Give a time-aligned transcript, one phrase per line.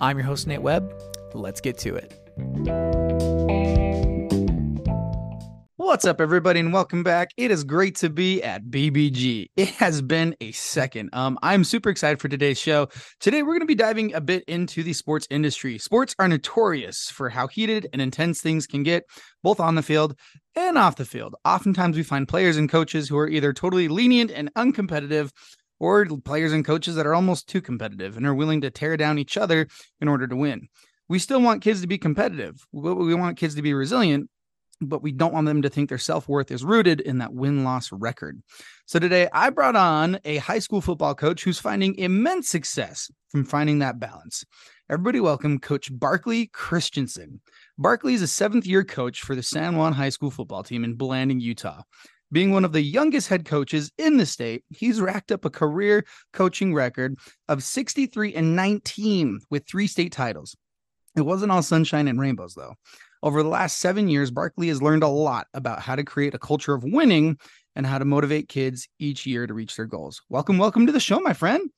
[0.00, 0.92] I'm your host, Nate Webb.
[1.34, 2.14] Let's get to it.
[5.76, 7.30] What's up, everybody, and welcome back.
[7.36, 9.46] It is great to be at BBG.
[9.56, 11.10] It has been a second.
[11.12, 12.88] Um, I'm super excited for today's show.
[13.18, 15.78] Today, we're going to be diving a bit into the sports industry.
[15.78, 19.04] Sports are notorious for how heated and intense things can get,
[19.42, 20.16] both on the field
[20.54, 21.34] and off the field.
[21.44, 25.30] Oftentimes, we find players and coaches who are either totally lenient and uncompetitive,
[25.80, 29.18] or players and coaches that are almost too competitive and are willing to tear down
[29.18, 29.68] each other
[30.00, 30.68] in order to win.
[31.08, 32.66] We still want kids to be competitive.
[32.72, 34.28] We want kids to be resilient,
[34.80, 37.64] but we don't want them to think their self worth is rooted in that win
[37.64, 38.42] loss record.
[38.86, 43.44] So today I brought on a high school football coach who's finding immense success from
[43.44, 44.44] finding that balance.
[44.90, 47.40] Everybody, welcome Coach Barkley Christensen.
[47.76, 50.94] Barkley is a seventh year coach for the San Juan High School football team in
[50.94, 51.82] Blanding, Utah.
[52.30, 56.04] Being one of the youngest head coaches in the state, he's racked up a career
[56.34, 57.16] coaching record
[57.48, 60.54] of 63 and 19 with three state titles.
[61.16, 62.74] It wasn't all sunshine and rainbows, though.
[63.22, 66.38] Over the last seven years, Barkley has learned a lot about how to create a
[66.38, 67.38] culture of winning
[67.74, 70.20] and how to motivate kids each year to reach their goals.
[70.28, 71.70] Welcome, welcome to the show, my friend.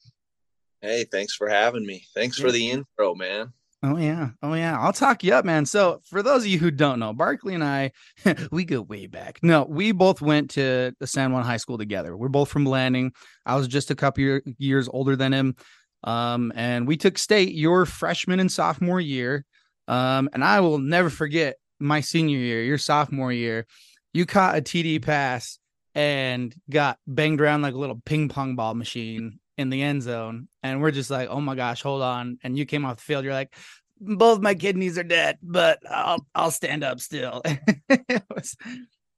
[0.80, 2.06] Hey, thanks for having me.
[2.12, 3.52] Thanks for the intro, man.
[3.82, 4.78] Oh yeah, oh yeah.
[4.78, 5.64] I'll talk you up, man.
[5.64, 7.92] So for those of you who don't know, Barkley and I,
[8.52, 9.38] we go way back.
[9.42, 12.14] No, we both went to the San Juan High School together.
[12.14, 13.12] We're both from Blanding.
[13.46, 15.56] I was just a couple year, years older than him,
[16.04, 19.46] um, and we took state your freshman and sophomore year.
[19.88, 23.66] Um, and I will never forget my senior year, your sophomore year.
[24.12, 25.58] You caught a TD pass
[25.94, 30.48] and got banged around like a little ping pong ball machine in the end zone.
[30.62, 32.38] And we're just like, oh my gosh, hold on.
[32.42, 33.24] And you came off the field.
[33.24, 33.54] You're like,
[34.00, 37.42] both my kidneys are dead, but I'll I'll stand up still.
[37.44, 38.56] it was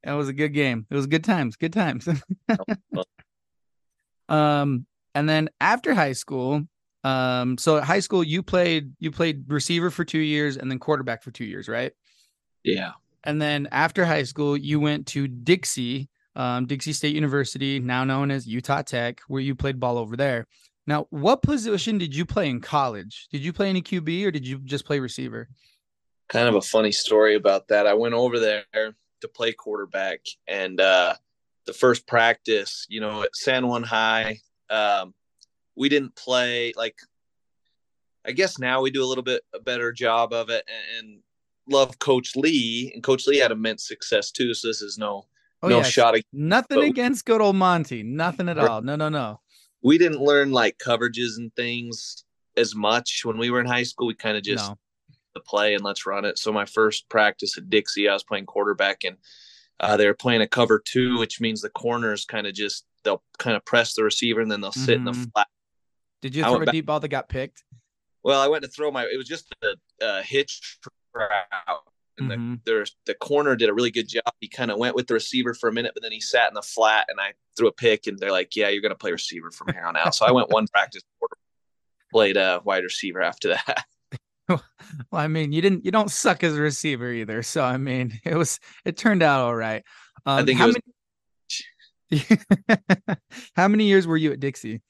[0.03, 0.87] it was a good game.
[0.91, 2.09] It was good times, good times.
[4.29, 6.63] um, and then after high school,
[7.05, 10.81] um, so at high school you played you played receiver for two years and then
[10.81, 11.93] quarterback for two years, right?
[12.65, 12.93] Yeah.
[13.25, 18.31] And then after high school, you went to Dixie, um, Dixie State University, now known
[18.31, 20.47] as Utah Tech, where you played ball over there.
[20.87, 23.29] Now, what position did you play in college?
[23.31, 25.49] Did you play any QB or did you just play receiver?
[26.29, 27.87] Kind of a funny story about that.
[27.87, 31.15] I went over there to play quarterback, and uh,
[31.67, 34.41] the first practice, you know, at San Juan High,
[34.71, 35.15] um,
[35.77, 36.97] we didn't play like
[38.25, 41.21] I guess now we do a little bit a better job of it and, and
[41.69, 44.55] love Coach Lee and Coach Lee had immense success too.
[44.55, 45.27] So this is no
[45.63, 45.83] oh, no yeah.
[45.83, 46.17] shot.
[46.17, 48.03] At, Nothing against good old Monty.
[48.03, 48.83] Nothing at all.
[48.83, 49.41] No, no, no.
[49.83, 52.25] We didn't learn like coverages and things
[52.57, 54.07] as much when we were in high school.
[54.07, 54.79] We kind of just no.
[55.35, 56.39] the play and let's run it.
[56.39, 59.17] So my first practice at Dixie, I was playing quarterback and
[59.81, 63.23] uh, they were playing a cover two, which means the corners kind of just they'll
[63.39, 64.99] kind of press the receiver and then they'll sit mm-hmm.
[64.99, 65.31] in the mm-hmm.
[65.35, 65.49] flat
[66.23, 67.65] did you throw a deep ball that got picked?
[68.23, 69.03] Well, I went to throw my.
[69.03, 70.79] It was just a, a hitch
[71.13, 71.29] route,
[72.31, 72.55] and mm-hmm.
[72.65, 74.33] the the corner did a really good job.
[74.41, 76.55] He kind of went with the receiver for a minute, but then he sat in
[76.55, 79.13] the flat, and I threw a pick, and they're like, "Yeah, you're going to play
[79.13, 81.37] receiver from here on out." so I went one practice quarter,
[82.11, 83.85] played a wide receiver after that.
[84.49, 84.63] well,
[85.13, 87.43] I mean, you didn't you don't suck as a receiver either.
[87.43, 89.83] So I mean, it was it turned out all right.
[90.27, 90.77] Um, I think how was...
[92.11, 92.27] many
[93.57, 94.83] how many years were you at Dixie?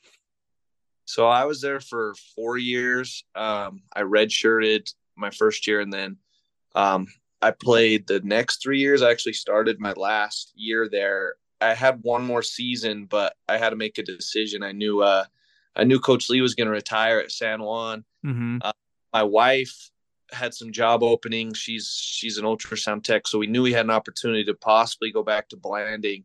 [1.05, 3.25] So I was there for four years.
[3.35, 6.17] Um, I redshirted my first year, and then
[6.75, 7.07] um,
[7.43, 9.03] I played the next three years.
[9.03, 11.35] I actually started my last year there.
[11.61, 14.63] I had one more season, but I had to make a decision.
[14.63, 15.25] I knew uh,
[15.75, 18.05] I knew Coach Lee was going to retire at San Juan.
[18.25, 18.59] Mm-hmm.
[18.63, 18.73] Uh,
[19.13, 19.91] my wife
[20.31, 21.59] had some job openings.
[21.59, 25.23] She's she's an ultrasound tech, so we knew we had an opportunity to possibly go
[25.23, 26.25] back to Blanding.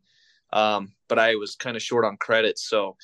[0.54, 2.96] Um, but I was kind of short on credits, so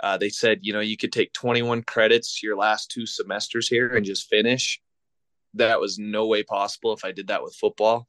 [0.00, 3.96] uh, they said, you know, you could take 21 credits your last two semesters here
[3.96, 4.80] and just finish.
[5.56, 8.06] That was no way possible if I did that with football.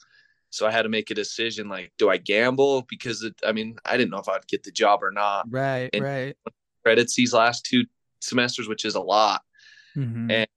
[0.50, 2.86] So I had to make a decision like, do I gamble?
[2.90, 5.46] Because it, I mean, I didn't know if I'd get the job or not.
[5.50, 6.38] Right, and right.
[6.84, 7.86] Credits these last two
[8.22, 9.42] semesters, which is a lot.
[9.96, 10.32] Mm-hmm.
[10.32, 10.48] And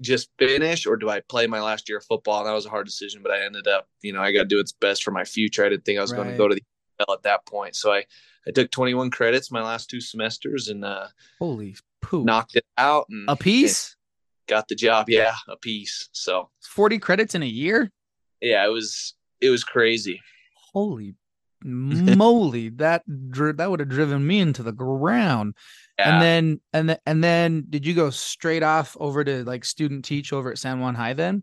[0.00, 2.40] just finish or do I play my last year of football?
[2.40, 4.48] And that was a hard decision, but I ended up, you know, I got to
[4.48, 5.64] do what's best for my future.
[5.64, 6.18] I didn't think I was right.
[6.18, 6.62] going to go to the
[7.00, 7.76] NFL at that point.
[7.76, 8.04] So I,
[8.46, 11.06] I took 21 credits my last two semesters and uh,
[11.38, 13.06] holy poop, knocked it out.
[13.08, 13.95] And, a piece?
[14.46, 15.08] Got the job.
[15.08, 16.08] Yeah, a piece.
[16.12, 17.90] So 40 credits in a year?
[18.40, 20.20] Yeah, it was it was crazy.
[20.72, 21.14] Holy
[21.64, 25.54] moly, that that would have driven me into the ground.
[25.98, 26.12] Yeah.
[26.12, 30.04] And then and then and then did you go straight off over to like student
[30.04, 31.42] teach over at San Juan High then?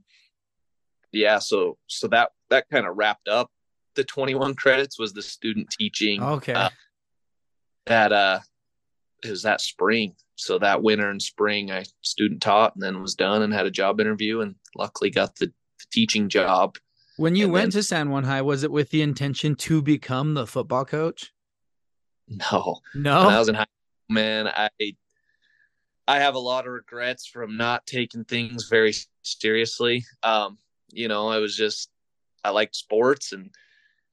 [1.11, 3.51] Yeah, so so that that kind of wrapped up
[3.95, 6.21] the 21 credits was the student teaching.
[6.21, 6.53] Okay.
[6.53, 6.69] Uh,
[7.85, 8.39] that uh
[9.23, 10.15] it was that spring.
[10.35, 13.71] So that winter and spring I student taught and then was done and had a
[13.71, 16.77] job interview and luckily got the, the teaching job.
[17.17, 19.81] When you and went then, to San Juan High, was it with the intention to
[19.81, 21.31] become the football coach?
[22.27, 22.79] No.
[22.95, 23.25] No.
[23.25, 23.65] When I was in high
[24.09, 24.69] man, I
[26.07, 30.03] I have a lot of regrets from not taking things very seriously.
[30.21, 30.57] Um,
[30.91, 31.89] you know, I was just
[32.43, 33.51] I liked sports and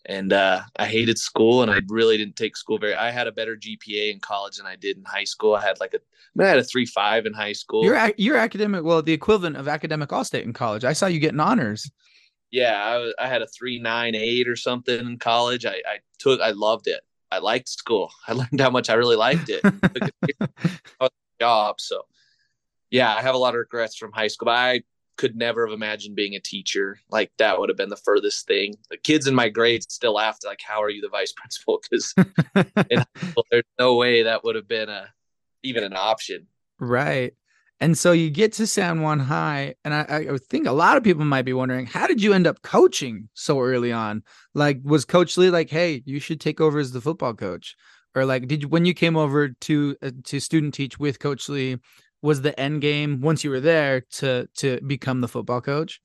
[0.06, 2.94] and uh, I hated school and I really didn't take school very.
[2.94, 5.54] I had a better GPA in college than I did in high school.
[5.54, 6.00] I had like a, I,
[6.34, 7.84] mean, I had a three five in high school.
[7.84, 10.84] You're you're academic, well, the equivalent of academic all state in college.
[10.84, 11.90] I saw you getting honors.
[12.50, 12.74] Yeah,
[13.18, 15.66] I, I had a three nine eight or something in college.
[15.66, 17.00] I, I took, I loved it.
[17.30, 18.10] I liked school.
[18.28, 19.60] I learned how much I really liked it.
[19.64, 20.42] And took
[21.00, 21.08] a
[21.40, 22.06] job, so
[22.90, 24.46] yeah, I have a lot of regrets from high school.
[24.46, 24.82] But I
[25.20, 26.98] could never have imagined being a teacher.
[27.10, 28.74] Like that would have been the furthest thing.
[28.88, 32.14] The kids in my grades still laughed, like, "How are you the vice principal?" Because
[33.50, 35.12] there's no way that would have been a
[35.62, 36.46] even an option.
[36.78, 37.34] Right.
[37.80, 41.02] And so you get to San Juan High, and I, I, think a lot of
[41.02, 44.22] people might be wondering, how did you end up coaching so early on?
[44.54, 47.76] Like, was Coach Lee like, "Hey, you should take over as the football coach,"
[48.14, 51.48] or like, did you when you came over to uh, to student teach with Coach
[51.50, 51.76] Lee?
[52.22, 56.00] Was the end game once you were there to to become the football coach?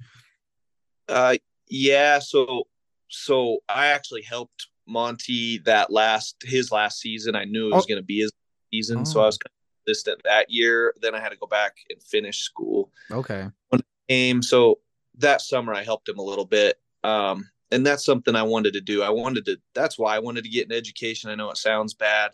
[1.08, 1.38] Uh,
[1.70, 2.20] yeah.
[2.20, 2.68] So
[3.10, 7.36] so I actually helped Monty that last his last season.
[7.36, 7.88] I knew it was oh.
[7.88, 8.32] going to be his
[8.72, 9.04] season, oh.
[9.04, 9.28] so I oh.
[9.28, 9.40] was
[9.86, 10.94] distant that year.
[11.02, 12.92] Then I had to go back and finish school.
[13.12, 13.48] Okay.
[13.70, 14.80] When came, so
[15.18, 16.80] that summer I helped him a little bit.
[17.04, 19.02] Um, and that's something I wanted to do.
[19.02, 19.58] I wanted to.
[19.74, 21.30] That's why I wanted to get an education.
[21.30, 22.32] I know it sounds bad.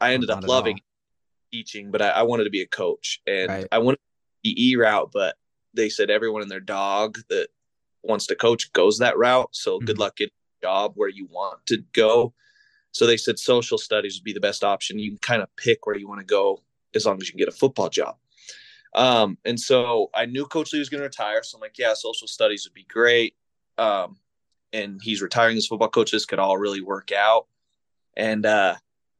[0.00, 0.80] I ended up loving
[1.56, 3.66] teaching, but I, I, wanted to be a coach and right.
[3.72, 3.98] I wanted
[4.44, 5.36] the E route, but
[5.74, 7.48] they said everyone and their dog that
[8.02, 9.48] wants to coach goes that route.
[9.52, 9.86] So mm-hmm.
[9.86, 10.32] good luck getting
[10.62, 12.34] a job where you want to go.
[12.92, 14.98] So they said social studies would be the best option.
[14.98, 16.62] You can kind of pick where you want to go
[16.94, 18.16] as long as you can get a football job.
[18.94, 21.42] Um, and so I knew Coach Lee was going to retire.
[21.42, 23.34] So I'm like, yeah, social studies would be great.
[23.76, 24.16] Um,
[24.72, 26.10] and he's retiring as football coach.
[26.10, 27.46] This could all really work out.
[28.16, 28.76] And uh,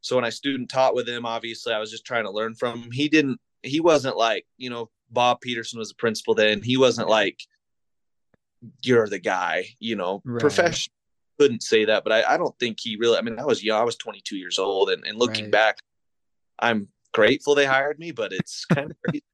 [0.06, 2.81] so when I student taught with him, obviously I was just trying to learn from
[2.81, 2.91] him.
[2.93, 6.62] He didn't, he wasn't like, you know, Bob Peterson was the principal then.
[6.62, 7.41] He wasn't like,
[8.85, 10.41] you're the guy, you know, right.
[10.41, 10.94] professional
[11.41, 13.81] couldn't say that, but I, I don't think he really, I mean, I was young,
[13.81, 15.53] I was 22 years old and, and looking right.
[15.53, 15.79] back,
[16.56, 19.25] I'm grateful they hired me, but it's kind of crazy.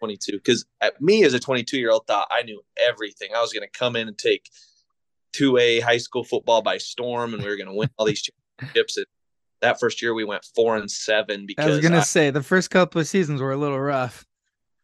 [0.00, 3.30] 22 because uh, me as a 22 year old thought I knew everything.
[3.34, 4.50] I was going to come in and take
[5.36, 8.28] 2A high school football by storm and we were going to win all these
[8.60, 8.96] championships.
[8.96, 9.06] And
[9.62, 12.42] that first year we went four and seven because I was gonna I, say the
[12.42, 14.26] first couple of seasons were a little rough.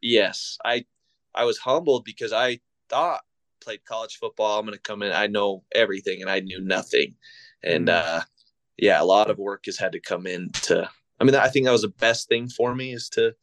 [0.00, 0.86] Yes, I
[1.34, 3.20] I was humbled because I thought
[3.60, 4.58] played college football.
[4.58, 5.12] I'm gonna come in.
[5.12, 7.16] I know everything, and I knew nothing.
[7.62, 7.94] And mm.
[7.94, 8.22] uh,
[8.78, 10.88] yeah, a lot of work has had to come in to.
[11.20, 13.35] I mean, I think that was the best thing for me is to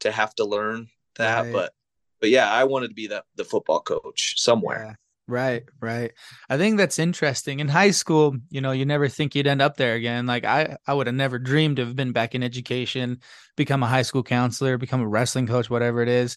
[0.00, 1.42] to have to learn that.
[1.42, 1.52] Right.
[1.52, 1.72] But
[2.20, 4.98] but yeah, I wanted to be the the football coach somewhere.
[5.26, 6.12] Right, right.
[6.50, 7.60] I think that's interesting.
[7.60, 10.26] In high school, you know, you never think you'd end up there again.
[10.26, 13.20] Like I, I would have never dreamed of been back in education,
[13.56, 16.36] become a high school counselor, become a wrestling coach, whatever it is.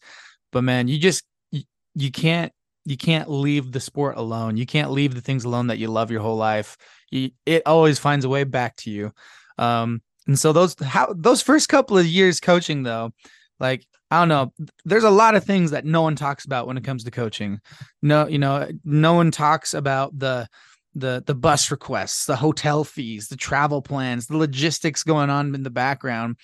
[0.53, 1.63] But man, you just you,
[1.95, 2.53] you can't
[2.85, 4.55] you can't leave the sport alone.
[4.55, 6.77] You can't leave the things alone that you love your whole life.
[7.11, 9.11] You, it always finds a way back to you.
[9.57, 13.11] Um, and so those how those first couple of years coaching though,
[13.59, 14.53] like I don't know.
[14.85, 17.59] There's a lot of things that no one talks about when it comes to coaching.
[18.01, 20.47] No, you know, no one talks about the
[20.95, 25.63] the the bus requests, the hotel fees, the travel plans, the logistics going on in
[25.63, 26.37] the background.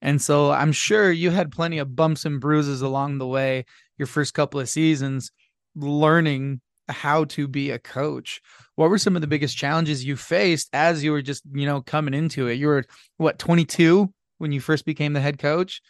[0.00, 3.64] And so I'm sure you had plenty of bumps and bruises along the way
[3.98, 5.32] your first couple of seasons
[5.74, 8.40] learning how to be a coach.
[8.76, 11.82] What were some of the biggest challenges you faced as you were just, you know,
[11.82, 12.54] coming into it?
[12.54, 12.84] You were
[13.16, 15.82] what, 22 when you first became the head coach?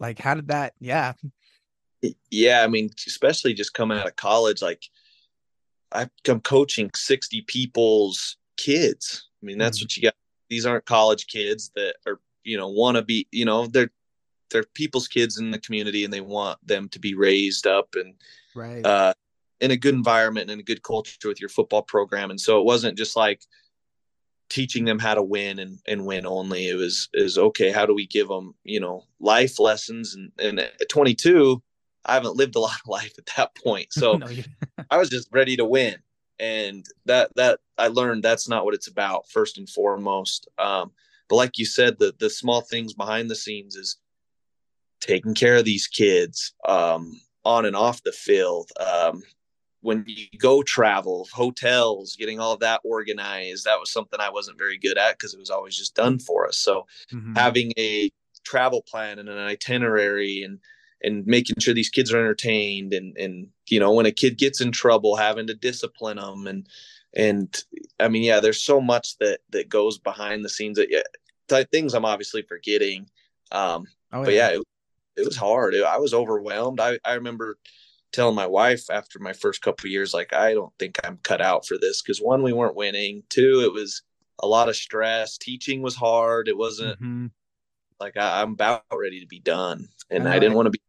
[0.00, 0.74] Like, how did that?
[0.80, 1.14] Yeah.
[2.30, 2.62] Yeah.
[2.62, 4.84] I mean, especially just coming out of college, like
[5.92, 9.28] I'm coaching 60 people's kids.
[9.42, 9.84] I mean, that's mm-hmm.
[9.84, 10.14] what you got.
[10.48, 13.90] These aren't college kids that are, you know, want to be, you know, they're,
[14.50, 18.14] they're people's kids in the community and they want them to be raised up and,
[18.54, 18.84] right.
[18.84, 19.12] uh,
[19.60, 22.30] in a good environment and a good culture with your football program.
[22.30, 23.42] And so it wasn't just like,
[24.48, 26.68] teaching them how to win and, and win only.
[26.68, 27.70] It was is okay.
[27.70, 30.14] How do we give them you know life lessons?
[30.14, 31.62] And, and at 22,
[32.04, 34.26] I haven't lived a lot of life at that point, so no,
[34.90, 35.96] I was just ready to win.
[36.40, 40.48] And that that I learned that's not what it's about first and foremost.
[40.58, 40.92] Um,
[41.28, 43.98] but like you said, the the small things behind the scenes is
[45.00, 48.70] taking care of these kids um, on and off the field.
[48.80, 49.22] Um,
[49.88, 54.58] when you go travel, hotels, getting all of that organized, that was something I wasn't
[54.58, 56.58] very good at because it was always just done for us.
[56.58, 57.32] So mm-hmm.
[57.34, 58.10] having a
[58.44, 60.58] travel plan and an itinerary and
[61.02, 64.60] and making sure these kids are entertained and and you know when a kid gets
[64.60, 66.66] in trouble having to discipline them and
[67.14, 67.64] and
[68.00, 71.94] i mean yeah there's so much that that goes behind the scenes that yeah things
[71.94, 73.08] i'm obviously forgetting
[73.52, 74.62] um oh, but yeah, yeah it,
[75.18, 77.58] it, was hard it, i was overwhelmed i i remember
[78.12, 81.66] telling my wife after my first couple years like i don't think i'm cut out
[81.66, 84.02] for this because one we weren't winning two it was
[84.40, 87.26] a lot of stress teaching was hard it wasn't mm-hmm.
[88.00, 90.80] like I, am about ready to be done and I, I didn't want to be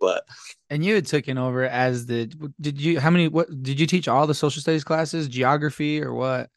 [0.00, 0.24] but
[0.70, 2.26] and you had taken over as the
[2.60, 6.12] did you how many what did you teach all the social studies classes geography or
[6.12, 6.50] what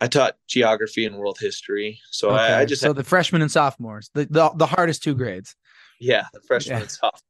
[0.00, 2.38] i taught geography and world history so okay.
[2.38, 5.54] I, I, just so had, the freshmen and sophomores the, the the hardest two grades
[6.00, 6.82] yeah the freshmen yeah.
[6.82, 7.22] and sophomores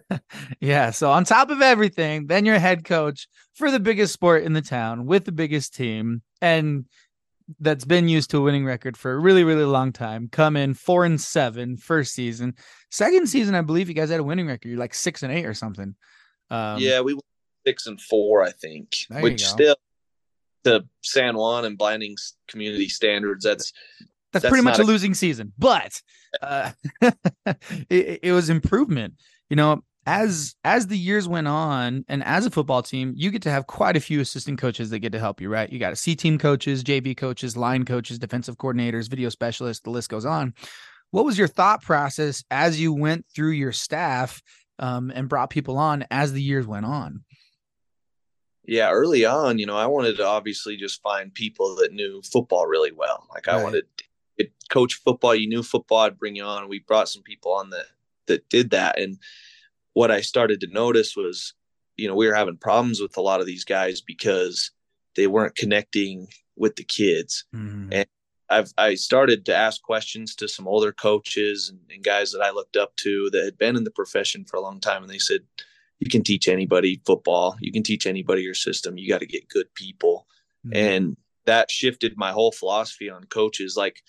[0.60, 0.90] yeah.
[0.90, 4.62] So on top of everything, then you're head coach for the biggest sport in the
[4.62, 6.22] town with the biggest team.
[6.40, 6.86] And
[7.60, 10.28] that's been used to a winning record for a really, really long time.
[10.30, 12.54] Come in four and seven first season.
[12.90, 14.68] Second season, I believe you guys had a winning record.
[14.68, 15.94] You're like six and eight or something.
[16.50, 17.24] Um, yeah, we went
[17.66, 19.76] six and four, I think, which still
[20.64, 22.16] the San Juan and Blanding
[22.48, 23.44] community standards.
[23.44, 23.72] That's
[24.32, 26.00] that's, that's pretty much a, a losing season, but
[26.40, 26.70] uh,
[27.90, 29.14] it, it was improvement.
[29.52, 33.42] You know, as as the years went on and as a football team you get
[33.42, 35.70] to have quite a few assistant coaches that get to help you right?
[35.70, 39.90] You got a c team coaches jv coaches line coaches defensive coordinators video specialists the
[39.90, 40.54] list goes on.
[41.10, 44.40] What was your thought process as you went through your staff
[44.78, 47.22] um, and brought people on as the years went on?
[48.66, 52.66] Yeah early on you know i wanted to obviously just find people that knew football
[52.66, 53.26] really well.
[53.34, 53.56] Like right.
[53.56, 53.84] i wanted
[54.38, 55.34] to coach football.
[55.34, 56.70] You knew football i'd bring you on.
[56.70, 57.84] We brought some people on that
[58.26, 59.18] that did that and
[59.94, 61.54] what I started to notice was,
[61.96, 64.70] you know, we were having problems with a lot of these guys because
[65.16, 67.44] they weren't connecting with the kids.
[67.54, 67.88] Mm.
[67.92, 68.06] And
[68.48, 72.50] I've I started to ask questions to some older coaches and, and, guys that I
[72.50, 75.18] looked up to that had been in the profession for a long time, and they
[75.18, 75.40] said,
[76.00, 77.56] "You can teach anybody football.
[77.60, 78.98] You can teach anybody your system.
[78.98, 80.26] You got to get good people."
[80.66, 80.76] Mm.
[80.76, 83.74] And that shifted my whole philosophy on coaches.
[83.76, 84.02] Like,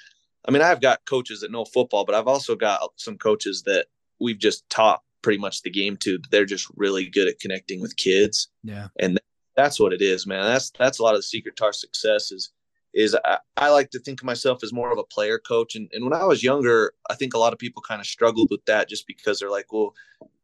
[0.46, 3.88] I mean, I've got coaches that know football, but I've also got some coaches that
[4.24, 6.20] we've just taught pretty much the game to.
[6.32, 8.50] They're just really good at connecting with kids.
[8.63, 8.88] Yeah.
[9.00, 9.20] And
[9.56, 10.44] that's what it is, man.
[10.44, 12.51] That's that's a lot of the secret to our success is
[12.94, 15.75] is I, I, like to think of myself as more of a player coach.
[15.75, 18.50] And, and when I was younger, I think a lot of people kind of struggled
[18.51, 19.96] with that just because they're like, well,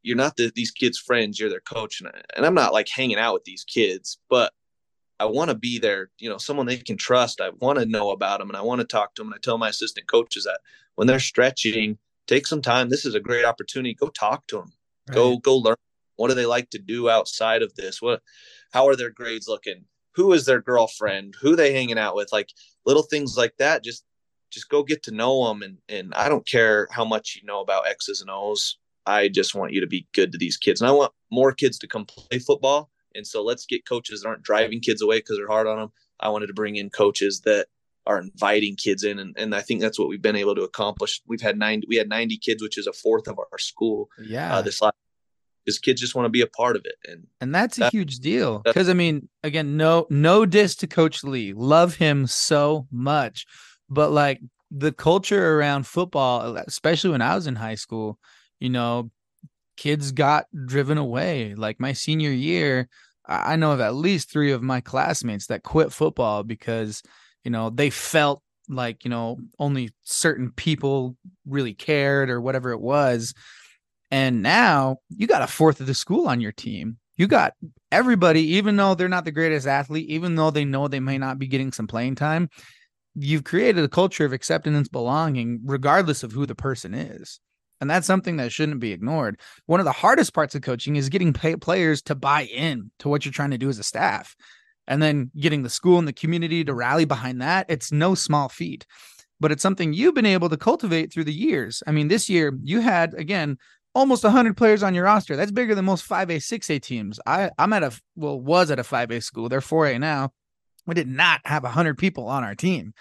[0.01, 2.01] you're not the, these kids' friends, you're their coach.
[2.01, 4.51] And, and I'm not like hanging out with these kids, but
[5.19, 7.39] I want to be there, you know, someone they can trust.
[7.39, 9.27] I want to know about them and I want to talk to them.
[9.27, 10.62] And I tell my assistant coaches that
[10.95, 12.89] when they're stretching, take some time.
[12.89, 13.95] This is a great opportunity.
[13.95, 14.71] Go talk to them.
[15.09, 15.15] Right.
[15.15, 15.75] Go go learn.
[16.15, 18.01] What do they like to do outside of this?
[18.01, 18.21] What
[18.71, 19.86] how are their grades looking?
[20.15, 21.36] Who is their girlfriend?
[21.41, 22.31] Who they hanging out with?
[22.31, 22.50] Like
[22.86, 23.83] little things like that.
[23.83, 24.05] Just
[24.51, 27.62] just go get to know them and and I don't care how much you know
[27.62, 28.77] about X's and O's.
[29.05, 30.81] I just want you to be good to these kids.
[30.81, 32.91] And I want more kids to come play football.
[33.15, 35.91] And so let's get coaches that aren't driving kids away because they're hard on them.
[36.19, 37.67] I wanted to bring in coaches that
[38.10, 41.22] are inviting kids in and, and i think that's what we've been able to accomplish.
[41.28, 44.24] We've had 90 we had 90 kids which is a fourth of our school uh,
[44.25, 44.56] yeah.
[44.56, 44.96] uh, this last
[45.63, 48.18] because kids just want to be a part of it and and that's a huge
[48.18, 51.54] deal because i mean again no no diss to coach lee.
[51.54, 53.46] Love him so much.
[53.89, 54.39] But like
[54.72, 58.18] the culture around football especially when i was in high school
[58.60, 59.12] you know
[59.78, 61.54] kids got driven away.
[61.56, 62.89] Like my senior year
[63.28, 67.04] i know of at least three of my classmates that quit football because
[67.43, 71.15] you know they felt like you know only certain people
[71.46, 73.34] really cared or whatever it was.
[74.12, 76.98] And now you got a fourth of the school on your team.
[77.15, 77.53] You got
[77.91, 81.38] everybody even though they're not the greatest athlete even though they know they may not
[81.38, 82.50] be getting some playing time
[83.15, 87.39] you've created a culture of acceptance belonging regardless of who the person is.
[87.81, 89.39] And that's something that shouldn't be ignored.
[89.65, 93.24] One of the hardest parts of coaching is getting players to buy in to what
[93.24, 94.36] you're trying to do as a staff
[94.89, 98.50] and then getting the school and the community to rally behind that, it's no small
[98.50, 98.86] feat.
[99.39, 101.81] But it's something you've been able to cultivate through the years.
[101.88, 103.58] I mean, this year you had again
[103.96, 105.36] almost 100 players on your roster.
[105.36, 107.19] That's bigger than most 5A, 6A teams.
[107.25, 109.48] I I'm at a well was at a 5A school.
[109.48, 110.34] They're 4A now.
[110.86, 112.93] We did not have a hundred people on our team.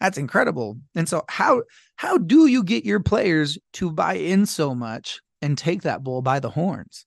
[0.00, 0.78] That's incredible.
[0.94, 1.62] And so how
[1.96, 6.22] how do you get your players to buy in so much and take that bull
[6.22, 7.04] by the horns?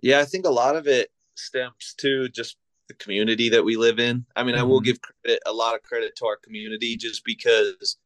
[0.00, 2.56] Yeah, I think a lot of it stems to just
[2.90, 4.26] the community that we live in.
[4.34, 4.60] I mean, mm-hmm.
[4.60, 4.86] I will mm-hmm.
[4.86, 7.96] give credit, a lot of credit to our community just because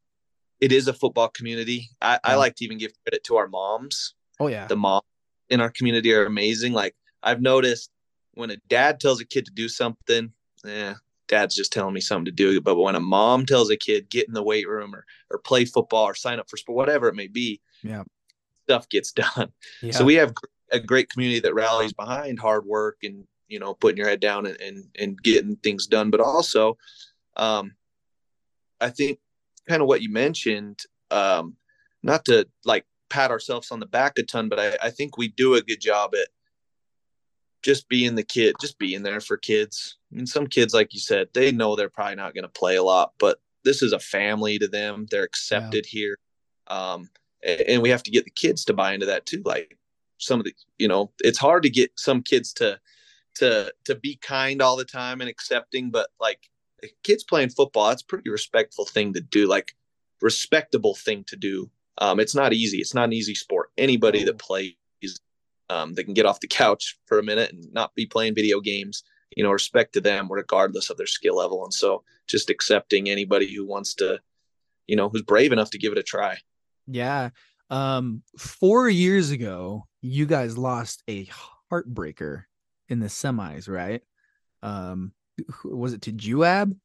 [0.61, 1.89] it is a football community.
[2.01, 2.19] I.
[2.23, 4.13] I like to even give credit to our moms.
[4.39, 5.05] Oh yeah, the moms
[5.49, 6.73] in our community are amazing.
[6.73, 7.89] Like I've noticed
[8.35, 10.31] when a dad tells a kid to do something,
[10.63, 10.95] yeah,
[11.27, 12.61] dad's just telling me something to do.
[12.61, 15.65] But when a mom tells a kid get in the weight room or or play
[15.65, 18.03] football or sign up for sport, whatever it may be, yeah,
[18.65, 19.51] stuff gets done.
[19.81, 19.93] Yeah.
[19.93, 20.33] So we have
[20.71, 24.45] a great community that rallies behind hard work and you know putting your head down
[24.45, 26.09] and and, and getting things done.
[26.09, 26.77] But also,
[27.37, 27.75] um,
[28.79, 29.19] I think
[29.67, 30.79] kind of what you mentioned,
[31.11, 31.55] um,
[32.03, 35.27] not to like pat ourselves on the back a ton, but I, I think we
[35.27, 36.27] do a good job at
[37.63, 39.97] just being the kid, just being there for kids.
[40.11, 42.75] I mean, some kids, like you said, they know they're probably not going to play
[42.75, 45.07] a lot, but this is a family to them.
[45.09, 45.99] They're accepted yeah.
[45.99, 46.17] here.
[46.67, 47.09] Um,
[47.43, 49.41] and we have to get the kids to buy into that too.
[49.43, 49.77] Like
[50.19, 52.79] some of the, you know, it's hard to get some kids to,
[53.35, 56.49] to, to be kind all the time and accepting, but like
[57.03, 59.47] kids playing football, that's pretty respectful thing to do.
[59.47, 59.75] Like
[60.21, 61.69] respectable thing to do.
[61.97, 62.79] Um, it's not easy.
[62.79, 63.71] It's not an easy sport.
[63.77, 64.73] Anybody that plays
[65.69, 68.59] um, they can get off the couch for a minute and not be playing video
[68.59, 69.03] games.
[69.35, 71.63] You know, respect to them regardless of their skill level.
[71.63, 74.19] And so, just accepting anybody who wants to,
[74.87, 76.37] you know, who's brave enough to give it a try.
[76.87, 77.29] Yeah.
[77.69, 81.27] Um, four years ago, you guys lost a
[81.71, 82.43] heartbreaker
[82.89, 84.01] in the semis, right?
[84.61, 85.11] Um,
[85.63, 86.75] was it to Juab?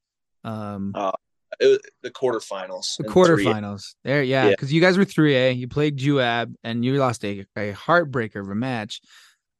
[0.44, 1.12] Um, uh,
[1.58, 2.96] it, the quarterfinals.
[2.96, 3.94] The quarterfinals.
[4.04, 4.76] There, yeah, because yeah.
[4.76, 5.52] you guys were three A.
[5.52, 9.00] You played Juab, and you lost a a heartbreaker of a match.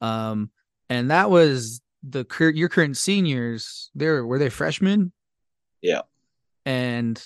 [0.01, 0.51] Um,
[0.89, 3.91] and that was the your current seniors.
[3.95, 5.13] There were, were they freshmen?
[5.83, 6.03] Yeah.
[6.67, 7.23] And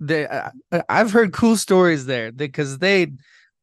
[0.00, 0.50] they, I,
[0.88, 3.12] I've heard cool stories there because they,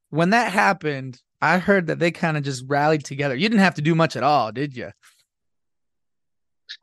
[0.09, 3.35] when that happened, I heard that they kind of just rallied together.
[3.35, 4.91] You didn't have to do much at all, did you?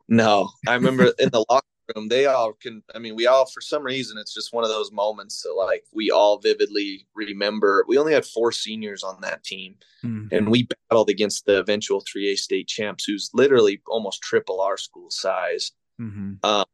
[0.07, 2.83] No, I remember in the locker room, they all can.
[2.93, 5.85] I mean, we all, for some reason, it's just one of those moments that like
[5.91, 7.83] we all vividly remember.
[7.87, 10.27] We only had four seniors on that team, mm-hmm.
[10.31, 15.09] and we battled against the eventual 3A state champs, who's literally almost triple our school
[15.09, 15.71] size.
[15.99, 16.33] Mm-hmm.
[16.43, 16.65] Um,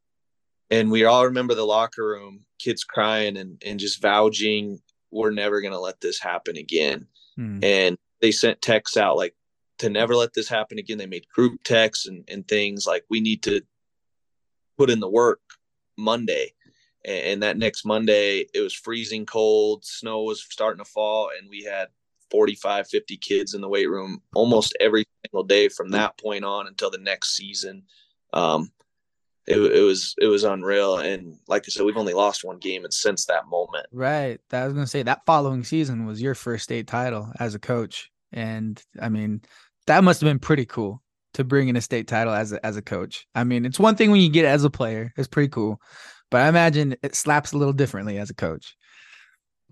[0.69, 5.61] and we all remember the locker room, kids crying and and just vouching, we're never
[5.61, 7.07] gonna let this happen again.
[7.37, 7.63] Mm-hmm.
[7.63, 9.35] And they sent texts out like
[9.79, 10.97] to never let this happen again.
[10.97, 13.61] They made group texts and, and things like we need to
[14.77, 15.41] put in the work
[15.97, 16.53] Monday.
[17.05, 21.63] And that next Monday, it was freezing cold, snow was starting to fall, and we
[21.63, 21.87] had
[22.31, 26.67] 45, 50 kids in the weight room almost every single day from that point on
[26.67, 27.83] until the next season.
[28.33, 28.71] Um,
[29.47, 32.83] it, it, was it was unreal, and like I said, we've only lost one game,
[32.83, 34.39] and since that moment, right?
[34.51, 38.11] I was gonna say that following season was your first state title as a coach,
[38.33, 39.41] and I mean
[39.87, 41.01] that must have been pretty cool
[41.33, 43.25] to bring in a state title as a, as a coach.
[43.33, 45.79] I mean, it's one thing when you get it as a player, it's pretty cool,
[46.29, 48.75] but I imagine it slaps a little differently as a coach.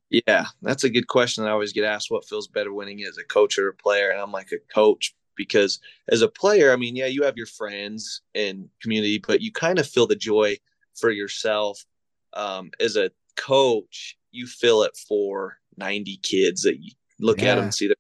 [0.09, 1.43] Yeah, that's a good question.
[1.43, 4.21] I always get asked what feels better winning as a coach or a player, and
[4.21, 8.21] I'm like a coach because as a player, I mean, yeah, you have your friends
[8.34, 10.58] and community, but you kind of feel the joy
[10.95, 11.86] for yourself.
[12.34, 17.52] Um, as a coach, you feel it for 90 kids that you look yeah.
[17.52, 17.95] at them and see them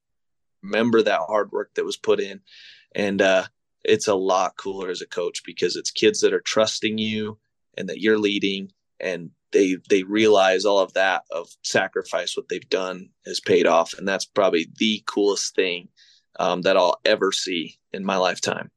[0.65, 2.41] remember that hard work that was put in,
[2.93, 3.45] and uh,
[3.83, 7.37] it's a lot cooler as a coach because it's kids that are trusting you
[7.77, 12.69] and that you're leading and they they realize all of that of sacrifice what they've
[12.69, 15.87] done has paid off and that's probably the coolest thing
[16.39, 18.71] um, that I'll ever see in my lifetime.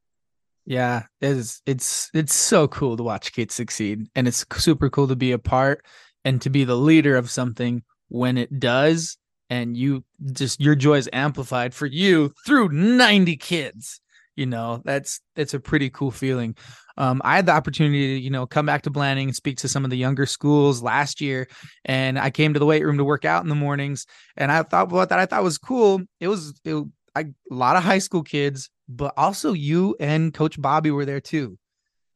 [0.64, 5.16] Yeah, it's it's it's so cool to watch kids succeed, and it's super cool to
[5.16, 5.84] be a part
[6.24, 9.16] and to be the leader of something when it does,
[9.48, 14.00] and you just your joy is amplified for you through ninety kids
[14.38, 16.56] you know that's that's a pretty cool feeling
[16.96, 19.68] um, i had the opportunity to you know come back to blanding and speak to
[19.68, 21.48] some of the younger schools last year
[21.84, 24.62] and i came to the weight room to work out in the mornings and i
[24.62, 26.84] thought what that i thought was cool it was it,
[27.18, 31.20] I, a lot of high school kids but also you and coach bobby were there
[31.20, 31.58] too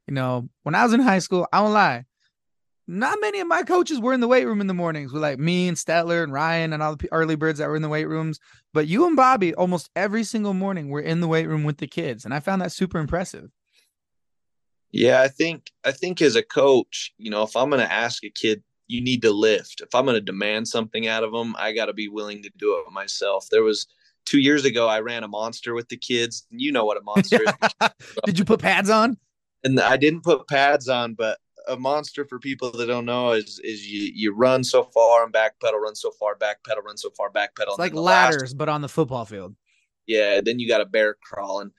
[0.07, 2.05] you know when i was in high school i won't lie
[2.89, 5.39] not many of my coaches were in the weight room in the mornings with like
[5.39, 8.09] me and Stetler and Ryan and all the early birds that were in the weight
[8.09, 8.41] rooms.
[8.75, 11.87] But you and Bobby almost every single morning were in the weight room with the
[11.87, 12.25] kids.
[12.25, 13.51] And I found that super impressive.
[14.91, 18.25] Yeah, I think I think as a coach, you know, if I'm going to ask
[18.25, 19.81] a kid, you need to lift.
[19.81, 22.51] If I'm going to demand something out of them, I got to be willing to
[22.59, 23.47] do it myself.
[23.51, 23.87] There was
[24.25, 26.47] two years ago, I ran a monster with the kids.
[26.51, 27.91] You know what a monster is.
[28.25, 29.17] Did you put pads on?
[29.65, 33.61] and I didn't put pads on, but a monster for people that don't know is
[33.63, 36.97] is you you run so far and back pedal, run so far, back pedal, run
[36.97, 37.75] so far, back pedal.
[37.75, 39.55] It's like ladders, last, but on the football field.
[40.07, 41.71] Yeah, then you got a bear crawl and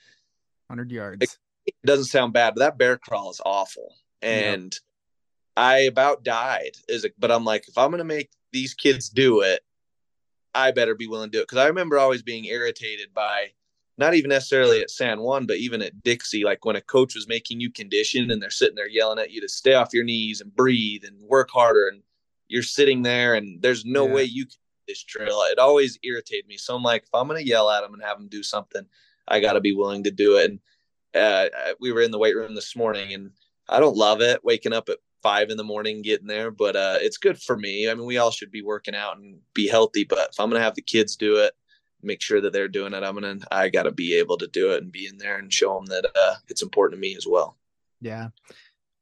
[0.69, 1.23] hundred yards.
[1.23, 3.93] It, it, doesn't sound bad, but that bear crawl is awful.
[4.21, 4.81] And yep.
[5.57, 6.71] I about died.
[6.87, 7.13] Is it?
[7.19, 9.61] But I'm like, if I'm gonna make these kids do it,
[10.55, 11.47] I better be willing to do it.
[11.47, 13.51] Because I remember always being irritated by
[13.97, 17.27] not even necessarily at San Juan, but even at Dixie, like when a coach was
[17.27, 20.41] making you condition and they're sitting there yelling at you to stay off your knees
[20.41, 22.01] and breathe and work harder, and
[22.47, 24.13] you're sitting there and there's no yeah.
[24.13, 24.55] way you can
[24.87, 25.41] this trail.
[25.49, 26.57] It always irritated me.
[26.57, 28.85] So I'm like, if I'm gonna yell at them and have them do something,
[29.27, 30.51] I got to be willing to do it.
[30.51, 30.59] And
[31.15, 33.31] uh, we were in the weight room this morning, and
[33.69, 36.97] I don't love it waking up at five in the morning getting there, but uh,
[36.99, 37.89] it's good for me.
[37.89, 40.03] I mean, we all should be working out and be healthy.
[40.03, 41.53] But if I'm gonna have the kids do it,
[42.03, 43.03] make sure that they're doing it.
[43.03, 45.51] I'm gonna I got to be able to do it and be in there and
[45.51, 47.57] show them that uh, it's important to me as well.
[48.01, 48.29] Yeah.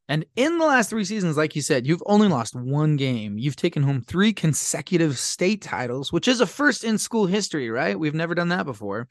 [0.08, 3.38] And in the last three seasons, like you said, you've only lost one game.
[3.38, 7.98] You've taken home three consecutive state titles, which is a first in school history, right?
[7.98, 9.08] We've never done that before.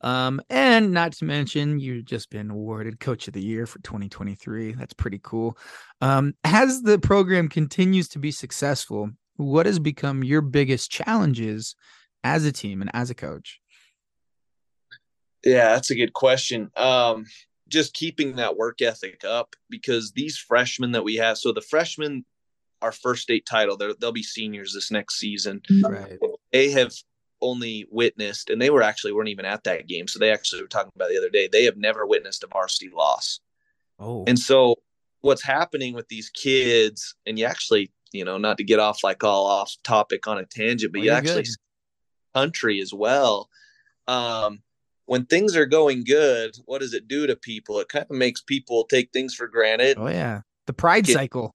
[0.00, 4.74] Um, and not to mention, you've just been awarded Coach of the Year for 2023.
[4.74, 5.58] That's pretty cool.
[6.00, 11.74] Um, as the program continues to be successful, what has become your biggest challenges
[12.24, 13.60] as a team and as a coach?
[15.44, 16.70] Yeah, that's a good question.
[16.76, 17.24] Um,
[17.68, 22.24] just keeping that work ethic up because these freshmen that we have, so the freshmen,
[22.82, 25.62] our first state title, they'll be seniors this next season.
[25.82, 26.18] Right.
[26.52, 26.92] They have
[27.40, 30.08] only witnessed, and they were actually weren't even at that game.
[30.08, 31.48] So they actually were talking about the other day.
[31.50, 33.40] They have never witnessed a varsity loss.
[33.98, 34.24] Oh.
[34.26, 34.76] And so
[35.20, 39.24] what's happening with these kids, and you actually, you know, not to get off like
[39.24, 41.46] all off topic on a tangent, but well, you actually
[42.34, 43.48] country as well.
[44.06, 44.62] Um,
[45.06, 47.80] when things are going good, what does it do to people?
[47.80, 49.96] It kind of makes people take things for granted.
[49.98, 51.54] Oh yeah, the pride Get, cycle.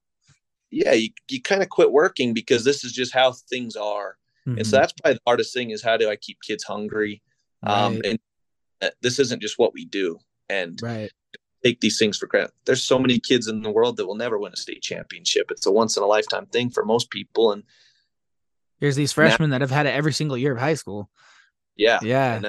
[0.70, 4.58] Yeah, you you kind of quit working because this is just how things are, mm-hmm.
[4.58, 4.82] and so mm-hmm.
[4.82, 7.22] that's probably the hardest thing is how do I keep kids hungry?
[7.62, 7.84] Um, right.
[7.84, 8.18] Um, and
[8.82, 11.10] uh, this isn't just what we do, and right.
[11.64, 12.52] take these things for granted.
[12.66, 15.50] There's so many kids in the world that will never win a state championship.
[15.50, 17.62] It's a once in a lifetime thing for most people, and
[18.80, 21.08] Here's these freshmen now, that have had it every single year of high school.
[21.76, 22.40] Yeah, yeah,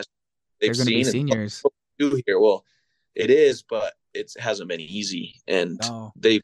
[0.59, 1.63] they're going to be seniors.
[1.97, 2.65] Do here, well,
[3.13, 6.11] it is, but it hasn't been easy, and no.
[6.15, 6.41] they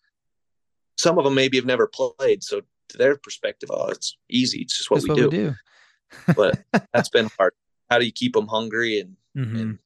[0.98, 2.62] some of them maybe have never played, so
[2.92, 4.62] to their perspective, oh, it's easy.
[4.62, 5.24] It's just what, we, what do.
[5.24, 5.56] we do.
[6.36, 6.60] but
[6.94, 7.54] that's been hard.
[7.90, 9.58] How do you keep them hungry and, mm-hmm.
[9.58, 9.80] and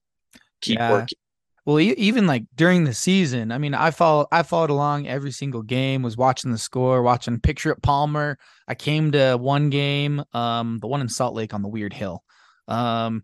[0.62, 0.92] keep yeah.
[0.92, 1.18] working?
[1.66, 5.64] Well, even like during the season, I mean, I followed I followed along every single
[5.64, 8.38] game, was watching the score, watching picture at Palmer.
[8.68, 12.24] I came to one game, um, the one in Salt Lake on the weird hill.
[12.68, 13.24] Um,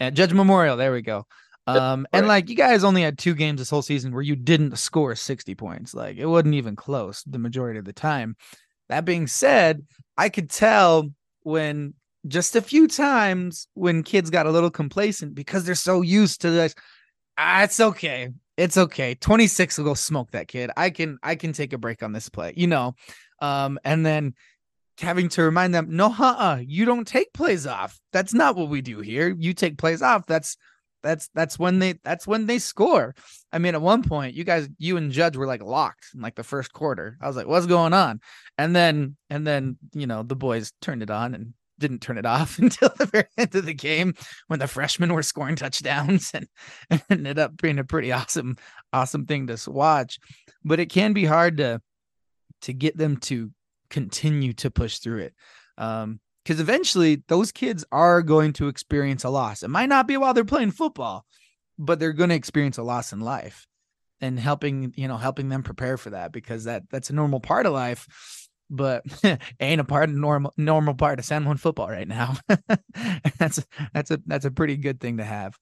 [0.00, 1.26] at Judge Memorial, there we go.
[1.66, 4.76] Um, and like you guys only had two games this whole season where you didn't
[4.78, 5.94] score 60 points.
[5.94, 8.36] Like it wasn't even close the majority of the time.
[8.92, 9.86] That being said,
[10.18, 11.10] I could tell
[11.44, 11.94] when
[12.28, 16.50] just a few times when kids got a little complacent because they're so used to
[16.50, 16.74] this
[17.38, 18.28] Ah, it's okay.
[18.56, 19.14] It's okay.
[19.14, 20.70] 26 will go smoke that kid.
[20.76, 22.94] I can I can take a break on this play, you know.
[23.40, 24.34] Um, and then
[25.00, 27.98] having to remind them, no, uh, you don't take plays off.
[28.12, 29.34] That's not what we do here.
[29.38, 30.26] You take plays off.
[30.26, 30.56] That's
[31.02, 33.14] that's that's when they that's when they score.
[33.52, 36.34] I mean, at one point, you guys, you and Judge were like locked in like
[36.34, 37.18] the first quarter.
[37.20, 38.20] I was like, what's going on?
[38.58, 42.26] And then and then you know the boys turned it on and didn't turn it
[42.36, 44.14] off until the very end of the game
[44.46, 46.46] when the freshmen were scoring touchdowns and,
[46.90, 48.56] and ended up being a pretty awesome,
[48.92, 50.18] awesome thing to watch.
[50.64, 51.80] But it can be hard to
[52.62, 53.50] to get them to
[53.90, 55.34] continue to push through it.
[55.76, 59.62] Um, because eventually those kids are going to experience a loss.
[59.62, 61.24] It might not be while they're playing football,
[61.78, 63.66] but they're going to experience a loss in life
[64.20, 67.66] and helping, you know, helping them prepare for that because that that's a normal part
[67.66, 69.04] of life but
[69.60, 72.36] ain't a part of normal normal part of San Juan football right now.
[73.38, 75.56] that's that's a that's a pretty good thing to have.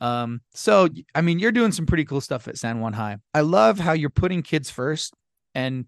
[0.00, 3.18] Um, so I mean, you're doing some pretty cool stuff at San Juan High.
[3.32, 5.14] I love how you're putting kids first
[5.54, 5.86] and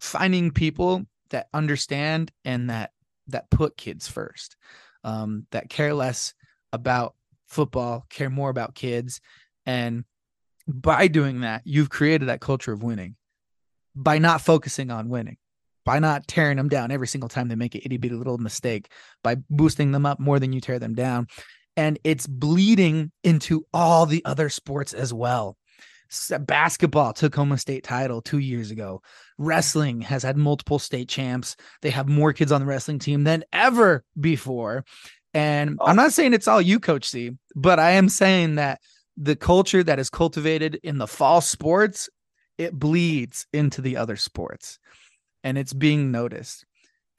[0.00, 2.90] finding people that understand and that
[3.28, 4.56] that put kids first,
[5.02, 6.34] um, that care less
[6.72, 7.14] about
[7.46, 9.20] football, care more about kids,
[9.66, 10.04] and
[10.66, 13.16] by doing that, you've created that culture of winning
[13.94, 15.36] by not focusing on winning
[15.84, 18.90] by not tearing them down every single time they make an itty bitty little mistake,
[19.22, 21.26] by boosting them up more than you tear them down.
[21.76, 25.56] And it's bleeding into all the other sports as well.
[26.40, 29.02] Basketball took home a state title two years ago.
[29.38, 31.56] Wrestling has had multiple state champs.
[31.82, 34.84] They have more kids on the wrestling team than ever before.
[35.32, 35.86] And oh.
[35.86, 38.80] I'm not saying it's all you, Coach C, but I am saying that
[39.16, 42.08] the culture that is cultivated in the fall sports
[42.58, 44.78] it bleeds into the other sports
[45.42, 46.64] and it's being noticed.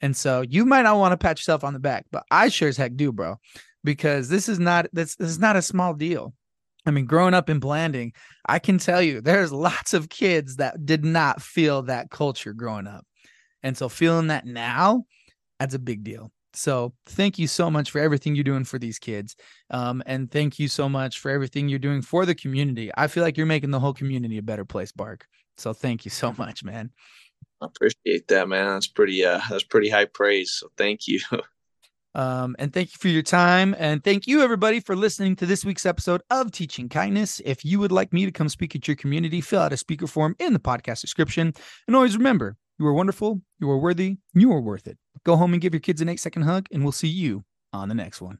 [0.00, 2.68] And so you might not want to pat yourself on the back, but I sure
[2.68, 3.36] as heck do, bro,
[3.84, 6.34] because this is not this, this is not a small deal.
[6.86, 8.12] I mean, growing up in Blanding,
[8.46, 12.86] I can tell you there's lots of kids that did not feel that culture growing
[12.86, 13.04] up.
[13.62, 15.04] And so feeling that now,
[15.58, 16.30] that's a big deal.
[16.54, 19.36] So thank you so much for everything you're doing for these kids.
[19.70, 22.90] Um, and thank you so much for everything you're doing for the community.
[22.96, 25.26] I feel like you're making the whole community a better place, Bark.
[25.58, 26.90] So thank you so much, man.
[27.60, 28.68] I appreciate that, man.
[28.68, 30.52] That's pretty uh that's pretty high praise.
[30.52, 31.20] So thank you.
[32.16, 33.76] Um, and thank you for your time.
[33.78, 37.42] And thank you, everybody, for listening to this week's episode of Teaching Kindness.
[37.44, 40.06] If you would like me to come speak at your community, fill out a speaker
[40.06, 41.52] form in the podcast description.
[41.86, 44.96] And always remember, you are wonderful, you are worthy, you are worth it.
[45.24, 47.90] Go home and give your kids an eight second hug, and we'll see you on
[47.90, 48.38] the next one.